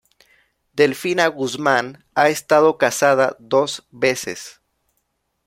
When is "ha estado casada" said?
2.15-3.35